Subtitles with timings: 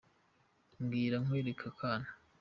[0.81, 2.09] mbwira nkwereke akana